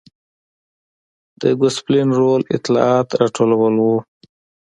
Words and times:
د 1.41 1.43
ګوسپلین 1.59 2.09
رول 2.19 2.41
اطلاعات 2.57 3.07
راټولول 3.21 3.75
و. 3.79 3.85